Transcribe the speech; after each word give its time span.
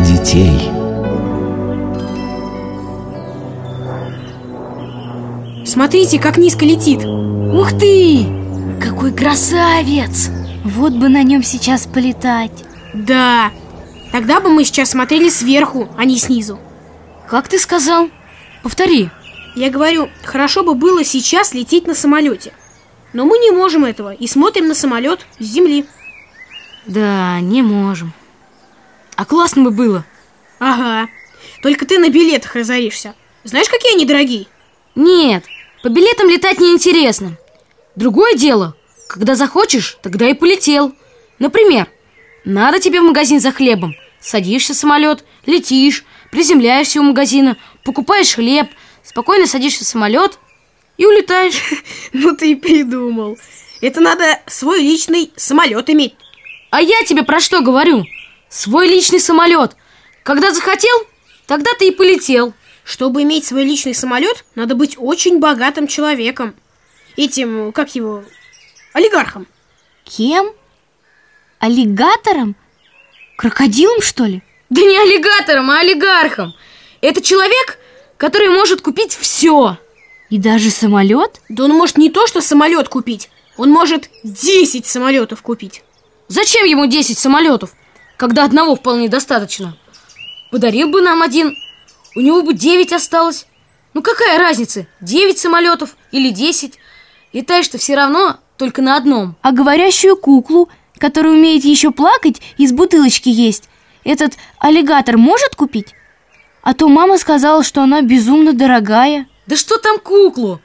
детей. 0.00 0.70
Смотрите, 5.64 6.18
как 6.18 6.36
низко 6.36 6.64
летит 6.64 7.04
Ух 7.04 7.70
ты! 7.78 8.26
Какой 8.82 9.12
красавец! 9.12 10.28
Вот 10.64 10.92
бы 10.92 11.08
на 11.08 11.22
нем 11.22 11.42
сейчас 11.42 11.86
полетать 11.86 12.64
Да, 12.92 13.52
тогда 14.12 14.40
бы 14.40 14.50
мы 14.50 14.64
сейчас 14.64 14.90
смотрели 14.90 15.28
сверху, 15.28 15.88
а 15.96 16.04
не 16.04 16.18
снизу 16.18 16.58
Как 17.28 17.48
ты 17.48 17.58
сказал? 17.58 18.08
Повтори 18.62 19.10
Я 19.54 19.70
говорю, 19.70 20.08
хорошо 20.24 20.64
бы 20.64 20.74
было 20.74 21.04
сейчас 21.04 21.54
лететь 21.54 21.86
на 21.86 21.94
самолете 21.94 22.52
Но 23.12 23.24
мы 23.24 23.38
не 23.38 23.50
можем 23.50 23.84
этого 23.84 24.12
и 24.12 24.26
смотрим 24.26 24.68
на 24.68 24.74
самолет 24.74 25.26
с 25.38 25.44
земли 25.44 25.86
Да, 26.86 27.38
не 27.40 27.62
можем 27.62 28.12
А 29.20 29.26
классно 29.26 29.64
бы 29.64 29.70
было. 29.70 30.06
Ага, 30.60 31.10
только 31.62 31.84
ты 31.84 31.98
на 31.98 32.08
билетах 32.08 32.54
разоришься. 32.54 33.14
Знаешь, 33.44 33.68
какие 33.68 33.92
они 33.92 34.06
дорогие? 34.06 34.46
Нет, 34.94 35.44
по 35.82 35.90
билетам 35.90 36.30
летать 36.30 36.58
неинтересно. 36.58 37.36
Другое 37.96 38.32
дело, 38.32 38.74
когда 39.08 39.34
захочешь, 39.34 39.98
тогда 40.00 40.26
и 40.26 40.32
полетел. 40.32 40.94
Например, 41.38 41.86
надо 42.46 42.80
тебе 42.80 43.02
в 43.02 43.04
магазин 43.04 43.40
за 43.40 43.52
хлебом. 43.52 43.94
Садишься 44.20 44.72
в 44.72 44.76
самолет, 44.76 45.22
летишь, 45.44 46.06
приземляешься 46.30 46.98
у 46.98 47.02
магазина 47.02 47.58
Покупаешь 47.84 48.32
хлеб, 48.32 48.68
спокойно 49.04 49.46
садишься 49.46 49.84
в 49.84 49.86
самолет 49.86 50.38
и 50.96 51.04
улетаешь. 51.04 51.60
Ну 52.14 52.34
ты 52.34 52.52
и 52.52 52.54
придумал. 52.54 53.36
Это 53.82 54.00
надо 54.00 54.40
свой 54.46 54.80
личный 54.80 55.30
самолет 55.36 55.90
иметь. 55.90 56.14
А 56.70 56.80
я 56.80 57.04
тебе 57.04 57.22
про 57.22 57.38
что 57.38 57.60
говорю? 57.60 58.06
Свой 58.50 58.88
личный 58.88 59.20
самолет 59.20 59.76
Когда 60.24 60.52
захотел, 60.52 61.06
тогда 61.46 61.70
ты 61.78 61.88
и 61.88 61.90
полетел 61.92 62.52
Чтобы 62.84 63.22
иметь 63.22 63.46
свой 63.46 63.64
личный 63.64 63.94
самолет, 63.94 64.44
надо 64.56 64.74
быть 64.74 64.96
очень 64.98 65.38
богатым 65.38 65.86
человеком. 65.86 66.54
Этим, 67.16 67.72
как 67.72 67.94
его, 67.94 68.24
олигархом. 68.92 69.46
Кем? 70.04 70.50
Аллигатором? 71.60 72.56
Крокодилом, 73.36 74.02
что 74.02 74.24
ли? 74.24 74.42
Да 74.68 74.80
не 74.80 74.98
аллигатором, 74.98 75.70
а 75.70 75.80
олигархом 75.80 76.54
Это 77.00 77.22
человек, 77.22 77.78
который 78.16 78.48
может 78.48 78.80
купить 78.80 79.14
все 79.14 79.78
И 80.28 80.38
даже 80.38 80.70
самолет? 80.70 81.40
Да 81.48 81.64
он 81.64 81.70
может 81.70 81.96
не 81.98 82.10
то, 82.10 82.26
что 82.26 82.40
самолет 82.40 82.88
купить, 82.88 83.30
он 83.56 83.70
может 83.70 84.10
10 84.24 84.86
самолетов 84.86 85.42
купить. 85.42 85.82
Зачем 86.28 86.64
ему 86.64 86.86
10 86.86 87.18
самолетов, 87.18 87.72
когда 88.20 88.44
одного 88.44 88.76
вполне 88.76 89.08
достаточно? 89.08 89.78
Подарил 90.50 90.90
бы 90.90 91.00
нам 91.00 91.22
один, 91.22 91.56
у 92.14 92.20
него 92.20 92.42
бы 92.42 92.52
9 92.52 92.92
осталось. 92.92 93.46
Ну 93.94 94.02
какая 94.02 94.38
разница, 94.38 94.86
9 95.00 95.38
самолетов 95.38 95.96
или 96.12 96.28
10 96.28 96.78
Летаешь-то 97.32 97.78
все 97.78 97.94
равно 97.94 98.36
только 98.58 98.82
на 98.82 98.96
одном. 98.96 99.36
А 99.40 99.52
говорящую 99.52 100.18
куклу, 100.18 100.68
которая 100.98 101.32
умеет 101.32 101.64
еще 101.64 101.92
плакать, 101.92 102.42
из 102.58 102.72
бутылочки 102.72 103.30
есть 103.30 103.70
Этот 104.04 104.34
аллигатор 104.58 105.16
может 105.16 105.54
купить? 105.54 105.94
А 106.60 106.74
то 106.74 106.88
мама 106.88 107.16
сказала, 107.16 107.64
что 107.64 107.82
она 107.82 108.02
безумно 108.02 108.52
дорогая. 108.52 109.28
Да 109.46 109.56
что 109.56 109.78
там 109.78 109.98
куклу? 109.98 110.60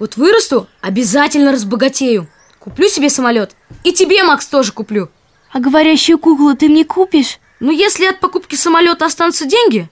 Вот 0.00 0.16
вырасту, 0.16 0.66
обязательно 0.80 1.52
разбогатею. 1.52 2.26
Куплю 2.58 2.88
себе 2.88 3.10
самолет 3.10 3.54
И 3.84 3.92
тебе, 3.92 4.24
Макс, 4.24 4.48
тоже 4.48 4.72
куплю 4.72 5.08
А 5.54 5.60
говорящую 5.60 6.18
куклу 6.18 6.56
ты 6.56 6.68
мне 6.68 6.84
купишь? 6.84 7.38
Ну, 7.60 7.70
если 7.70 8.06
от 8.06 8.18
покупки 8.18 8.56
самолета 8.56 9.06
останутся 9.06 9.46
деньги, 9.46 9.88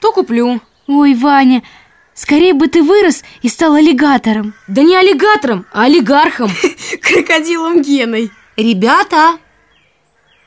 то 0.00 0.12
куплю 0.12 0.60
Ой, 0.86 1.14
Ваня, 1.14 1.62
скорее 2.12 2.52
бы 2.52 2.68
ты 2.68 2.82
вырос 2.82 3.24
и 3.40 3.48
стал 3.48 3.72
аллигатором 3.74 4.52
Да 4.68 4.82
не 4.82 4.94
аллигатором, 4.94 5.64
а 5.72 5.84
олигархом 5.84 6.50
Крокодилом 7.00 7.80
Геной. 7.80 8.30
Ребята, 8.58 9.38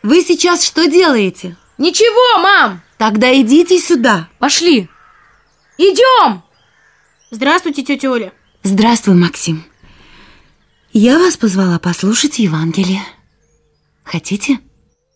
вы 0.04 0.22
сейчас 0.22 0.64
что 0.64 0.86
делаете? 0.88 1.58
Ничего, 1.80 2.40
мам, 2.40 2.82
Тогда 3.00 3.36
идите 3.36 3.80
сюда. 3.80 4.30
пошли 4.38 4.88
Идем 5.80 6.44
Здравствуйте, 7.32 7.82
тетя 7.82 8.12
Оля. 8.12 8.32
Здравствуй, 8.62 9.16
Максим. 9.16 9.66
Я 10.94 11.18
вас 11.18 11.36
позвала 11.36 11.80
послушать 11.80 12.38
Евангелие. 12.38 13.02
Хотите? 14.06 14.60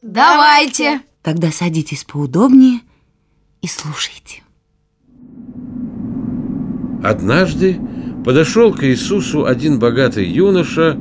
Давайте 0.01 1.01
Тогда 1.21 1.51
садитесь 1.51 2.05
поудобнее 2.05 2.79
и 3.61 3.67
слушайте. 3.67 4.41
Однажды 7.03 7.79
подошел 8.23 8.73
к 8.73 8.83
Иисусу 8.83 9.45
один 9.45 9.79
богатый 9.79 10.25
юноша, 10.25 10.97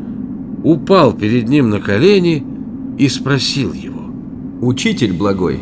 упал 0.65 1.13
перед 1.13 1.49
ним 1.49 1.71
на 1.71 1.81
колени 1.81 2.45
и 2.99 3.09
спросил 3.09 3.73
его. 3.73 4.11
Учитель 4.61 5.13
благой, 5.13 5.61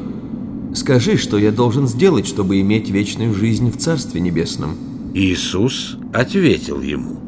скажи, 0.75 1.19
что 1.19 1.37
я 1.39 1.53
должен 1.53 1.87
сделать, 1.87 2.27
чтобы 2.27 2.61
иметь 2.61 2.89
вечную 2.89 3.35
жизнь 3.35 3.71
в 3.71 3.77
Царстве 3.77 4.21
Небесном. 4.21 4.77
Иисус 5.15 5.99
ответил 6.15 6.81
ему. 6.81 7.21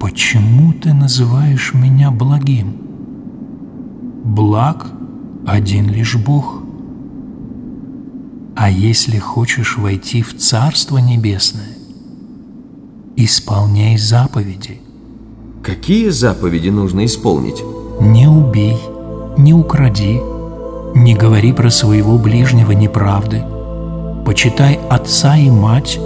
Почему 0.00 0.72
ты 0.74 0.94
называешь 0.94 1.74
меня 1.74 2.10
благим? 2.10 2.85
Благ 4.26 4.88
один 5.46 5.88
лишь 5.88 6.16
Бог. 6.16 6.60
А 8.56 8.68
если 8.68 9.18
хочешь 9.18 9.78
войти 9.78 10.20
в 10.20 10.36
Царство 10.36 10.98
Небесное, 10.98 11.76
исполняй 13.14 13.96
заповеди. 13.96 14.80
Какие 15.62 16.08
заповеди 16.08 16.70
нужно 16.70 17.04
исполнить? 17.04 17.62
Не 18.00 18.26
убей, 18.26 18.76
не 19.38 19.54
укради, 19.54 20.20
не 20.96 21.14
говори 21.14 21.52
про 21.52 21.70
своего 21.70 22.18
ближнего 22.18 22.72
неправды, 22.72 23.44
почитай 24.26 24.80
отца 24.90 25.36
и 25.36 25.50
мать 25.50 26.00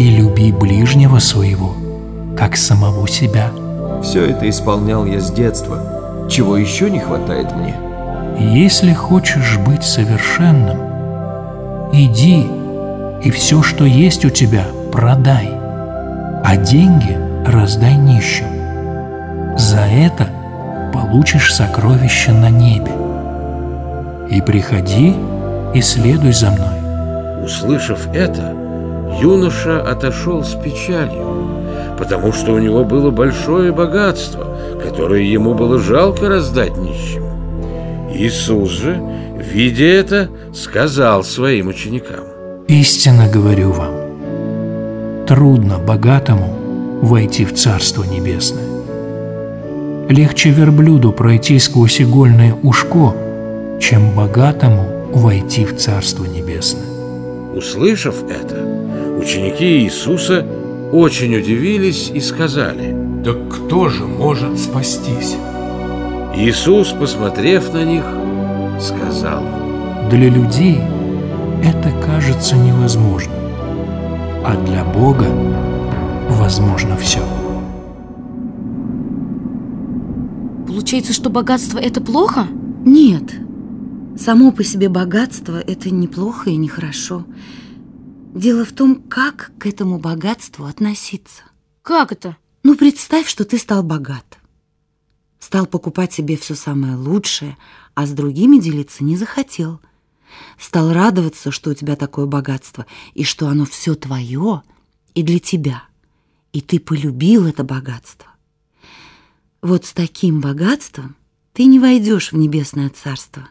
и 0.00 0.10
люби 0.10 0.50
ближнего 0.50 1.20
своего, 1.20 1.74
как 2.36 2.56
самого 2.56 3.06
себя. 3.06 3.52
Все 4.02 4.26
это 4.26 4.50
исполнял 4.50 5.06
я 5.06 5.20
с 5.20 5.30
детства. 5.30 5.95
Чего 6.28 6.56
еще 6.56 6.90
не 6.90 6.98
хватает 6.98 7.54
мне? 7.54 7.74
Если 8.38 8.92
хочешь 8.92 9.58
быть 9.58 9.82
совершенным, 9.82 10.78
иди 11.92 12.46
и 13.22 13.30
все, 13.30 13.62
что 13.62 13.84
есть 13.84 14.24
у 14.24 14.30
тебя, 14.30 14.64
продай, 14.92 15.50
а 16.44 16.56
деньги 16.56 17.16
раздай 17.46 17.94
нищим. 17.94 18.46
За 19.56 19.80
это 19.80 20.28
получишь 20.92 21.54
сокровище 21.54 22.32
на 22.32 22.50
небе. 22.50 22.92
И 24.28 24.40
приходи 24.42 25.14
и 25.74 25.80
следуй 25.80 26.32
за 26.32 26.50
мной. 26.50 27.44
Услышав 27.44 28.08
это, 28.12 28.54
юноша 29.20 29.80
отошел 29.80 30.42
с 30.42 30.54
печалью, 30.54 31.94
потому 31.98 32.32
что 32.32 32.52
у 32.52 32.58
него 32.58 32.84
было 32.84 33.10
большое 33.10 33.72
богатство, 33.72 34.55
которое 34.82 35.22
ему 35.22 35.54
было 35.54 35.78
жалко 35.78 36.28
раздать 36.28 36.76
нищим. 36.76 37.24
Иисус 38.14 38.70
же, 38.70 39.00
видя 39.38 39.84
это, 39.84 40.28
сказал 40.54 41.24
своим 41.24 41.68
ученикам. 41.68 42.24
Истинно 42.68 43.28
говорю 43.28 43.72
вам, 43.72 45.26
трудно 45.26 45.78
богатому 45.78 47.00
войти 47.02 47.44
в 47.44 47.54
Царство 47.54 48.04
Небесное. 48.04 48.64
Легче 50.08 50.50
верблюду 50.50 51.12
пройти 51.12 51.58
сквозь 51.58 52.00
игольное 52.00 52.54
ушко, 52.62 53.14
чем 53.80 54.14
богатому 54.14 55.10
войти 55.12 55.64
в 55.64 55.76
Царство 55.76 56.24
Небесное. 56.24 56.86
Услышав 57.54 58.16
это, 58.30 58.56
ученики 59.18 59.84
Иисуса 59.84 60.44
очень 60.92 61.36
удивились 61.36 62.10
и 62.12 62.20
сказали. 62.20 63.05
Так 63.26 63.48
кто 63.48 63.88
же 63.88 64.06
может 64.06 64.56
спастись? 64.56 65.34
Иисус, 66.36 66.92
посмотрев 66.92 67.72
на 67.72 67.82
них, 67.82 68.04
сказал. 68.80 69.42
Для 70.08 70.30
людей 70.30 70.78
это 71.60 71.90
кажется 72.06 72.54
невозможным, 72.54 73.34
а 74.44 74.54
для 74.64 74.84
Бога 74.84 75.26
возможно 76.28 76.96
все. 76.96 77.18
Получается, 80.68 81.12
что 81.12 81.28
богатство 81.28 81.80
это 81.80 82.00
плохо? 82.00 82.46
Нет, 82.84 83.34
само 84.16 84.52
по 84.52 84.62
себе 84.62 84.88
богатство– 84.88 85.58
это 85.66 85.90
неплохо 85.90 86.50
и 86.50 86.56
нехорошо. 86.56 87.24
Дело 88.34 88.64
в 88.64 88.70
том, 88.70 89.02
как 89.08 89.50
к 89.58 89.66
этому 89.66 89.98
богатству 89.98 90.66
относиться. 90.66 91.42
Как 91.82 92.12
это? 92.12 92.36
Ну, 92.68 92.74
представь, 92.74 93.28
что 93.28 93.44
ты 93.44 93.58
стал 93.58 93.84
богат. 93.84 94.40
Стал 95.38 95.66
покупать 95.66 96.12
себе 96.12 96.36
все 96.36 96.56
самое 96.56 96.96
лучшее, 96.96 97.56
а 97.94 98.06
с 98.06 98.10
другими 98.10 98.58
делиться 98.58 99.04
не 99.04 99.16
захотел. 99.16 99.80
Стал 100.58 100.92
радоваться, 100.92 101.52
что 101.52 101.70
у 101.70 101.74
тебя 101.74 101.94
такое 101.94 102.26
богатство, 102.26 102.84
и 103.14 103.22
что 103.22 103.46
оно 103.46 103.66
все 103.66 103.94
твое 103.94 104.64
и 105.14 105.22
для 105.22 105.38
тебя. 105.38 105.84
И 106.52 106.60
ты 106.60 106.80
полюбил 106.80 107.46
это 107.46 107.62
богатство. 107.62 108.32
Вот 109.62 109.84
с 109.84 109.92
таким 109.92 110.40
богатством 110.40 111.14
ты 111.52 111.66
не 111.66 111.78
войдешь 111.78 112.32
в 112.32 112.36
небесное 112.36 112.90
царство, 112.90 113.48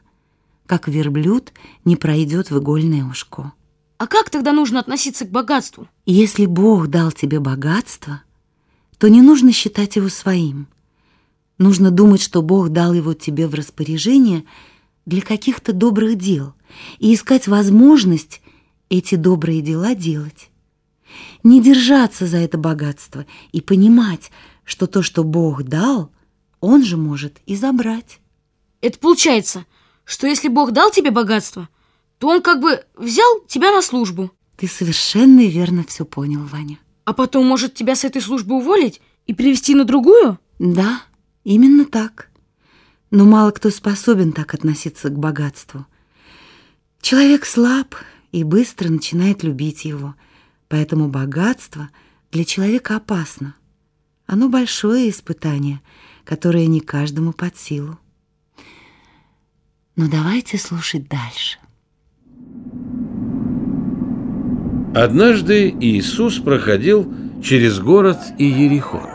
как 0.66 0.90
верблюд 0.90 1.54
не 1.86 1.96
пройдет 1.96 2.52
в 2.52 2.60
игольное 2.60 3.06
ушко. 3.06 3.54
А 3.98 4.08
как 4.08 4.30
тогда 4.30 4.52
нужно 4.52 4.82
относиться 4.82 5.24
к 5.24 5.32
богатству? 5.32 5.88
Если 6.06 6.48
Бог 6.48 6.88
дал 6.88 7.14
тебе 7.14 7.40
богатство, 7.40 8.22
то 9.06 9.10
не 9.10 9.22
нужно 9.22 9.52
считать 9.52 9.98
его 9.98 10.10
своим. 10.10 10.68
Нужно 11.60 11.92
думать, 11.92 12.24
что 12.24 12.42
Бог 12.42 12.70
дал 12.70 12.92
его 12.92 13.14
тебе 13.14 13.46
в 13.46 13.54
распоряжение 13.54 14.46
для 15.06 15.22
каких-то 15.22 15.74
добрых 15.74 16.18
дел 16.18 16.56
и 16.98 17.14
искать 17.14 17.48
возможность 17.48 18.42
эти 18.90 19.14
добрые 19.14 19.62
дела 19.62 19.94
делать. 19.94 20.50
Не 21.44 21.62
держаться 21.62 22.26
за 22.26 22.38
это 22.38 22.58
богатство 22.58 23.28
и 23.52 23.62
понимать, 23.62 24.32
что 24.64 24.88
то, 24.88 25.04
что 25.04 25.24
Бог 25.24 25.62
дал, 25.62 26.10
Он 26.60 26.84
же 26.84 26.98
может 26.98 27.38
и 27.46 27.56
забрать. 27.56 28.20
Это 28.82 28.98
получается, 28.98 29.68
что 30.04 30.26
если 30.26 30.48
Бог 30.48 30.72
дал 30.72 30.90
тебе 30.90 31.12
богатство, 31.12 31.70
то 32.18 32.28
Он 32.28 32.42
как 32.42 32.60
бы 32.60 32.84
взял 32.96 33.42
тебя 33.48 33.72
на 33.72 33.84
службу. 33.84 34.32
Ты 34.58 34.68
совершенно 34.68 35.46
верно 35.46 35.86
все 35.88 36.06
понял, 36.06 36.42
Ваня. 36.46 36.80
А 37.06 37.14
потом 37.14 37.46
может 37.46 37.76
тебя 37.76 37.96
с 37.96 38.04
этой 38.04 38.22
службы 38.22 38.56
уволить 38.56 39.00
и 39.28 39.34
перевести 39.34 39.76
на 39.76 39.86
другую? 39.86 40.40
Да, 40.58 41.04
именно 41.44 41.86
так. 41.86 42.30
Но 43.12 43.26
мало 43.26 43.52
кто 43.52 43.70
способен 43.70 44.34
так 44.34 44.54
относиться 44.56 45.10
к 45.10 45.18
богатству. 45.18 45.86
Человек 47.02 47.46
слаб 47.46 47.96
и 48.32 48.44
быстро 48.44 48.90
начинает 48.90 49.44
любить 49.44 49.86
его, 49.86 50.16
поэтому 50.68 51.08
богатство 51.08 51.90
для 52.32 52.44
человека 52.44 52.96
опасно. 52.96 53.56
Оно 54.26 54.50
большое 54.50 55.12
испытание, 55.12 55.82
которое 56.24 56.66
не 56.66 56.80
каждому 56.80 57.32
под 57.32 57.56
силу. 57.58 58.00
Но 59.96 60.10
давайте 60.10 60.58
слушать 60.58 61.08
дальше. 61.08 61.60
Однажды 64.96 65.76
Иисус 65.82 66.40
проходил 66.40 67.06
через 67.44 67.80
город 67.80 68.18
Иерихон. 68.38 69.10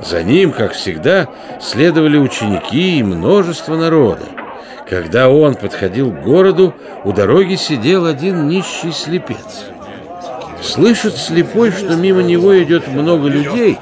За 0.00 0.22
ним, 0.22 0.50
как 0.50 0.72
всегда, 0.72 1.28
следовали 1.60 2.16
ученики 2.16 2.98
и 2.98 3.02
множество 3.02 3.76
народа. 3.76 4.24
Когда 4.88 5.28
он 5.28 5.56
подходил 5.56 6.10
к 6.10 6.22
городу, 6.22 6.74
у 7.04 7.12
дороги 7.12 7.56
сидел 7.56 8.06
один 8.06 8.48
нищий 8.48 8.92
слепец. 8.92 9.66
Слышит 10.62 11.18
слепой, 11.18 11.70
что 11.70 11.96
мимо 11.96 12.22
него 12.22 12.58
идет 12.62 12.88
много 12.88 13.28
людей, 13.28 13.76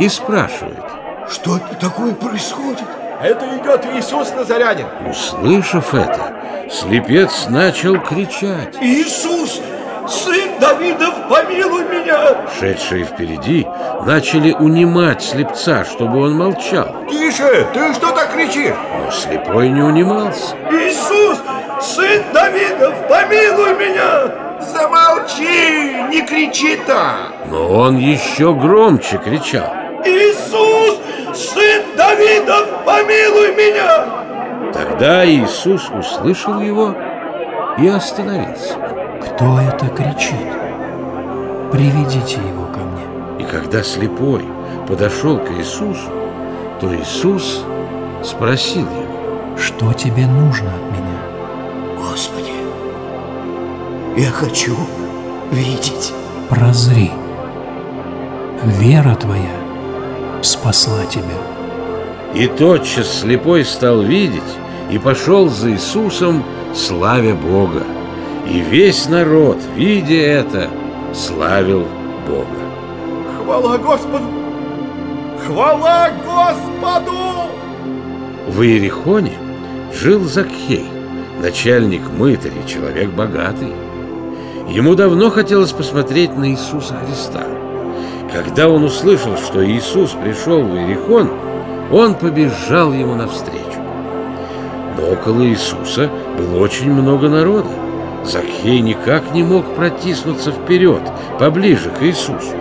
и 0.00 0.08
спрашивает. 0.08 0.82
Что 1.30 1.60
такое 1.80 2.14
происходит? 2.14 2.82
Это 3.22 3.46
идет 3.62 3.86
Иисус 3.94 4.32
Назарянин. 4.34 4.86
Услышав 5.08 5.94
это, 5.94 6.34
слепец 6.68 7.46
начал 7.48 8.00
кричать. 8.00 8.76
Иисус, 8.80 9.60
сын 10.10 10.58
Давидов, 10.58 11.14
помилуй 11.28 11.84
меня! 11.84 12.46
Шедшие 12.58 13.04
впереди 13.04 13.66
начали 14.04 14.52
унимать 14.52 15.22
слепца, 15.22 15.84
чтобы 15.84 16.20
он 16.20 16.36
молчал. 16.36 17.06
Тише, 17.08 17.66
ты 17.72 17.94
что 17.94 18.10
так 18.10 18.32
кричишь? 18.32 18.74
Но 18.98 19.10
слепой 19.10 19.68
не 19.68 19.82
унимался. 19.82 20.56
Иисус, 20.70 21.38
сын 21.80 22.22
Давидов, 22.32 22.94
помилуй 23.08 23.74
меня! 23.74 24.32
Замолчи, 24.60 26.08
не 26.10 26.22
кричи 26.22 26.76
так! 26.86 27.32
Но 27.46 27.68
он 27.68 27.96
еще 27.96 28.52
громче 28.52 29.18
кричал. 29.18 29.72
Иисус, 30.04 30.98
сын 31.34 31.82
Давидов, 31.96 32.66
помилуй 32.84 33.54
меня! 33.54 34.04
Тогда 34.72 35.24
Иисус 35.26 35.88
услышал 35.90 36.60
его 36.60 36.94
и 37.78 37.88
остановился. 37.88 38.99
Кто 39.20 39.60
это 39.60 39.86
кричит? 39.88 40.48
Приведите 41.72 42.36
его 42.36 42.66
ко 42.66 42.80
мне. 42.80 43.44
И 43.44 43.44
когда 43.44 43.82
слепой 43.82 44.44
подошел 44.88 45.38
к 45.38 45.50
Иисусу, 45.52 46.10
то 46.80 46.94
Иисус 46.94 47.64
спросил 48.24 48.82
его, 48.82 49.56
Что 49.56 49.92
тебе 49.92 50.26
нужно 50.26 50.70
от 50.70 50.98
меня? 50.98 51.20
Господи, 51.98 52.52
я 54.16 54.30
хочу 54.30 54.76
видеть. 55.50 56.12
Прозри. 56.48 57.12
Вера 58.64 59.14
твоя 59.14 59.56
спасла 60.42 61.04
тебя. 61.06 61.38
И 62.34 62.46
тотчас 62.46 63.20
слепой 63.20 63.64
стал 63.64 64.02
видеть 64.02 64.42
и 64.90 64.98
пошел 64.98 65.48
за 65.48 65.70
Иисусом, 65.70 66.42
славя 66.74 67.34
Бога. 67.34 67.84
И 68.50 68.60
весь 68.62 69.08
народ, 69.08 69.58
видя 69.76 70.16
это, 70.16 70.68
славил 71.14 71.86
Бога. 72.26 72.46
Хвала 73.38 73.78
Господу! 73.78 74.24
Хвала 75.46 76.10
Господу! 76.26 77.12
В 78.48 78.60
Иерихоне 78.62 79.34
жил 79.94 80.24
Закхей, 80.24 80.84
начальник 81.40 82.02
мытарей, 82.18 82.66
человек 82.66 83.10
богатый. 83.10 83.72
Ему 84.68 84.96
давно 84.96 85.30
хотелось 85.30 85.70
посмотреть 85.70 86.36
на 86.36 86.50
Иисуса 86.50 86.96
Христа. 87.06 87.44
Когда 88.32 88.68
он 88.68 88.82
услышал, 88.82 89.36
что 89.36 89.64
Иисус 89.64 90.10
пришел 90.10 90.60
в 90.60 90.74
Иерихон, 90.76 91.30
он 91.92 92.14
побежал 92.16 92.92
ему 92.92 93.14
навстречу. 93.14 93.80
Но 94.96 95.12
около 95.12 95.46
Иисуса 95.46 96.10
было 96.36 96.58
очень 96.58 96.92
много 96.92 97.28
народа. 97.28 97.70
Закхей 98.24 98.80
никак 98.80 99.32
не 99.32 99.42
мог 99.42 99.74
протиснуться 99.74 100.52
вперед, 100.52 101.02
поближе 101.38 101.90
к 101.90 102.02
Иисусу. 102.02 102.54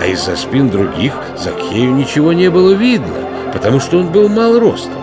А 0.00 0.06
из-за 0.06 0.36
спин 0.36 0.70
других 0.70 1.12
Закхею 1.36 1.94
ничего 1.94 2.32
не 2.32 2.50
было 2.50 2.72
видно, 2.72 3.14
потому 3.52 3.80
что 3.80 3.98
он 3.98 4.08
был 4.08 4.28
мал 4.28 4.58
ростом. 4.58 5.02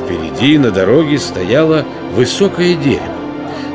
Впереди 0.00 0.58
на 0.58 0.70
дороге 0.70 1.18
стояло 1.18 1.84
высокое 2.14 2.74
дерево. 2.74 3.02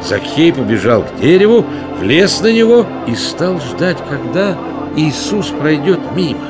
Закхей 0.04 0.52
побежал 0.52 1.04
к 1.04 1.22
дереву, 1.22 1.66
влез 2.00 2.42
на 2.42 2.52
него 2.52 2.86
и 3.08 3.16
стал 3.16 3.60
ждать, 3.60 3.98
когда 4.10 4.58
Иисус 4.96 5.48
пройдет 5.48 6.00
мимо. 6.16 6.48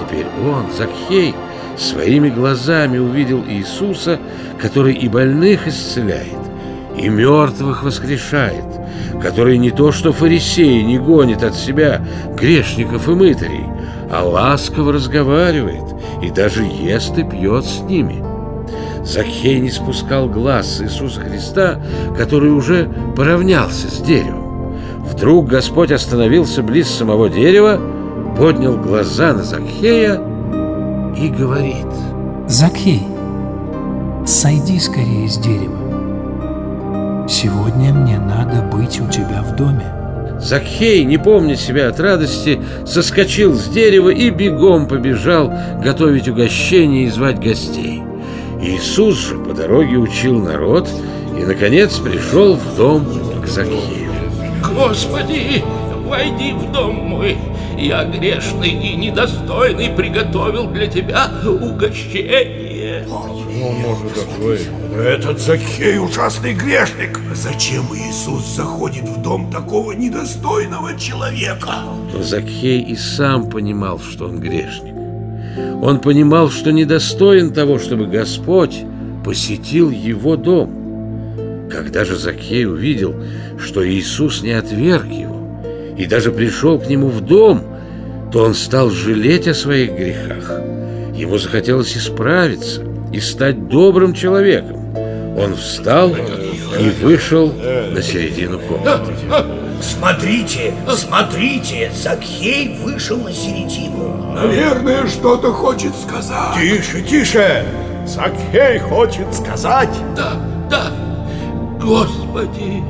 Теперь 0.00 0.26
он, 0.46 0.66
Закхей, 0.72 1.34
своими 1.76 2.28
глазами 2.28 2.98
увидел 2.98 3.42
Иисуса, 3.48 4.18
который 4.60 4.94
и 4.94 5.08
больных 5.08 5.66
исцеляет, 5.66 6.38
и 6.96 7.08
мертвых 7.08 7.82
воскрешает, 7.82 8.64
который 9.20 9.58
не 9.58 9.70
то 9.70 9.92
что 9.92 10.12
фарисеи 10.12 10.82
не 10.82 10.98
гонит 10.98 11.42
от 11.42 11.54
себя 11.54 12.00
грешников 12.36 13.08
и 13.08 13.12
мытарей, 13.12 13.64
а 14.10 14.24
ласково 14.24 14.92
разговаривает 14.92 15.84
и 16.22 16.30
даже 16.30 16.62
ест 16.62 17.18
и 17.18 17.24
пьет 17.24 17.64
с 17.64 17.80
ними. 17.80 18.24
Закхей 19.04 19.60
не 19.60 19.70
спускал 19.70 20.28
глаз 20.28 20.78
с 20.78 20.82
Иисуса 20.82 21.20
Христа, 21.20 21.80
который 22.16 22.50
уже 22.50 22.88
поравнялся 23.16 23.90
с 23.90 24.00
деревом. 24.00 24.44
Вдруг 25.00 25.46
Господь 25.46 25.92
остановился 25.92 26.62
близ 26.62 26.88
самого 26.88 27.28
дерева, 27.28 27.78
поднял 28.38 28.76
глаза 28.76 29.34
на 29.34 29.42
Закхея 29.42 30.14
и 31.16 31.28
говорит. 31.28 31.86
Закхей, 32.48 33.06
сойди 34.26 34.78
скорее 34.80 35.28
с 35.28 35.36
дерева. 35.36 35.83
Сегодня 37.26 37.94
мне 37.94 38.18
надо 38.18 38.60
быть 38.60 39.00
у 39.00 39.08
тебя 39.08 39.42
в 39.42 39.56
доме. 39.56 39.90
Закхей, 40.38 41.04
не 41.04 41.16
помня 41.16 41.56
себя 41.56 41.88
от 41.88 41.98
радости, 41.98 42.60
соскочил 42.84 43.54
с 43.54 43.64
дерева 43.64 44.10
и 44.10 44.28
бегом 44.28 44.86
побежал 44.86 45.50
готовить 45.82 46.28
угощение 46.28 47.06
и 47.06 47.10
звать 47.10 47.40
гостей. 47.40 48.02
Иисус 48.60 49.16
же 49.16 49.38
по 49.38 49.54
дороге 49.54 49.96
учил 49.96 50.38
народ 50.38 50.88
и, 51.38 51.44
наконец, 51.44 51.96
пришел 51.98 52.56
в 52.56 52.76
дом 52.76 53.06
к 53.42 53.46
Закхею. 53.46 54.12
Господи, 54.74 55.64
войди 56.06 56.52
в 56.52 56.72
дом 56.72 56.94
мой. 56.94 57.38
Я 57.78 58.04
грешный 58.04 58.70
и 58.70 58.96
недостойный 58.96 59.90
приготовил 59.90 60.68
для 60.68 60.86
тебя 60.86 61.28
угощение. 61.44 63.04
Этот 64.96 65.40
Закхей 65.40 65.98
ужасный 65.98 66.54
грешник. 66.54 67.18
Зачем 67.34 67.84
Иисус 67.94 68.46
заходит 68.56 69.08
в 69.08 69.22
дом 69.22 69.50
такого 69.50 69.92
недостойного 69.92 70.98
человека? 70.98 71.72
Но 72.12 72.22
Закхей 72.22 72.80
и 72.80 72.94
сам 72.94 73.50
понимал, 73.50 73.98
что 73.98 74.26
он 74.26 74.38
грешник. 74.38 74.94
Он 75.82 76.00
понимал, 76.00 76.50
что 76.50 76.72
недостоин 76.72 77.52
того, 77.52 77.78
чтобы 77.78 78.06
Господь 78.06 78.82
посетил 79.24 79.90
его 79.90 80.36
дом. 80.36 81.68
Когда 81.70 82.04
же 82.04 82.16
Закхей 82.16 82.66
увидел, 82.66 83.14
что 83.58 83.86
Иисус 83.86 84.42
не 84.42 84.52
отверг 84.52 85.06
его 85.06 85.33
и 85.96 86.06
даже 86.06 86.32
пришел 86.32 86.78
к 86.78 86.86
нему 86.88 87.08
в 87.08 87.20
дом, 87.20 87.62
то 88.32 88.42
он 88.44 88.54
стал 88.54 88.90
жалеть 88.90 89.46
о 89.48 89.54
своих 89.54 89.92
грехах. 89.92 90.60
Ему 91.14 91.38
захотелось 91.38 91.96
исправиться 91.96 92.82
и 93.12 93.20
стать 93.20 93.68
добрым 93.68 94.14
человеком. 94.14 94.96
Он 95.38 95.54
встал 95.54 96.10
и 96.10 96.90
вышел 97.02 97.52
на 97.92 98.02
середину 98.02 98.58
комнаты. 98.58 99.12
Смотрите, 99.80 100.74
смотрите, 100.96 101.92
Закхей 101.94 102.76
вышел 102.82 103.18
на 103.18 103.32
середину. 103.32 104.32
Наверное, 104.34 105.06
что-то 105.06 105.52
хочет 105.52 105.92
сказать. 105.94 106.54
Тише, 106.56 107.02
тише! 107.02 107.64
Закхей 108.06 108.78
хочет 108.78 109.32
сказать. 109.34 109.90
Да, 110.16 110.32
да. 110.70 110.90
Господи, 112.34 112.82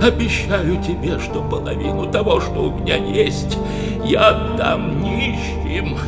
обещаю 0.00 0.80
тебе, 0.80 1.18
что 1.18 1.42
половину 1.42 2.06
того, 2.06 2.40
что 2.40 2.66
у 2.66 2.78
меня 2.78 2.94
есть, 2.94 3.58
я 4.04 4.28
отдам 4.28 5.02
нищим. 5.02 5.98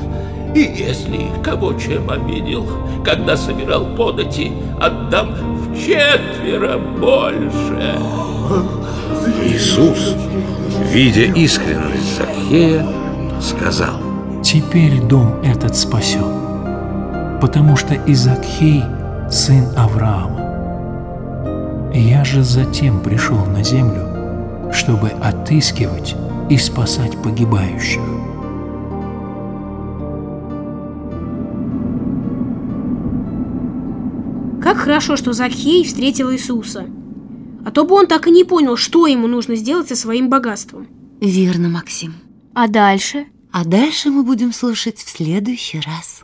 И 0.54 0.60
если 0.60 1.26
кого 1.42 1.72
чем 1.72 2.08
обидел, 2.08 2.64
когда 3.04 3.36
собирал 3.36 3.86
подати, 3.96 4.52
отдам 4.80 5.34
в 5.34 5.76
четверо 5.76 6.78
больше. 6.78 7.96
Иисус, 9.44 10.14
видя 10.92 11.24
искренность 11.32 12.16
Захея, 12.16 12.86
сказал, 13.40 13.94
«Теперь 14.40 15.00
дом 15.00 15.40
этот 15.42 15.74
спасен, 15.74 17.40
потому 17.40 17.74
что 17.76 17.94
и 17.94 18.14
Закхей– 18.14 18.84
сын 19.30 19.66
Авраама. 19.76 20.43
Я 21.94 22.24
же 22.24 22.42
затем 22.42 23.02
пришел 23.02 23.46
на 23.46 23.62
землю, 23.62 24.72
чтобы 24.72 25.08
отыскивать 25.08 26.16
и 26.50 26.58
спасать 26.58 27.16
погибающих». 27.22 28.02
Как 34.64 34.78
хорошо, 34.78 35.16
что 35.16 35.32
Закхей 35.32 35.84
встретил 35.84 36.32
Иисуса. 36.32 36.86
А 37.64 37.70
то 37.70 37.84
бы 37.84 37.94
он 37.94 38.06
так 38.06 38.26
и 38.26 38.30
не 38.30 38.44
понял, 38.44 38.76
что 38.76 39.06
ему 39.06 39.26
нужно 39.26 39.56
сделать 39.56 39.88
со 39.88 39.94
своим 39.94 40.30
богатством. 40.30 40.88
Верно, 41.20 41.68
Максим. 41.68 42.14
А 42.54 42.66
дальше? 42.66 43.26
А 43.52 43.64
дальше 43.64 44.10
мы 44.10 44.22
будем 44.22 44.52
слушать 44.52 44.98
в 44.98 45.08
следующий 45.08 45.80
раз. 45.80 46.22